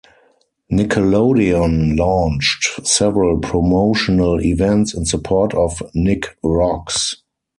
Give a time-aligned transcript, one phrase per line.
[0.71, 7.17] Nickelodeon launched several promotional events in support of "Nick Rocks".